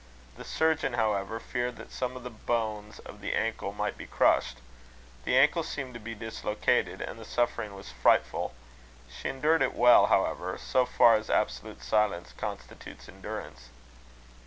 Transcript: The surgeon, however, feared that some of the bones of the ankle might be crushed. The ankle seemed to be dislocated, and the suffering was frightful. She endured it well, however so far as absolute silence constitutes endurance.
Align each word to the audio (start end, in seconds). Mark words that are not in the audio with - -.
The 0.35 0.43
surgeon, 0.43 0.93
however, 0.93 1.39
feared 1.39 1.75
that 1.75 1.91
some 1.91 2.17
of 2.17 2.23
the 2.23 2.31
bones 2.31 2.97
of 2.97 3.21
the 3.21 3.35
ankle 3.35 3.71
might 3.71 3.99
be 3.99 4.07
crushed. 4.07 4.57
The 5.25 5.37
ankle 5.37 5.61
seemed 5.61 5.93
to 5.93 5.99
be 5.99 6.15
dislocated, 6.15 7.01
and 7.01 7.19
the 7.19 7.23
suffering 7.23 7.75
was 7.75 7.91
frightful. 7.91 8.55
She 9.11 9.29
endured 9.29 9.61
it 9.61 9.75
well, 9.75 10.07
however 10.07 10.57
so 10.57 10.87
far 10.87 11.13
as 11.17 11.29
absolute 11.29 11.83
silence 11.83 12.33
constitutes 12.35 13.07
endurance. 13.07 13.69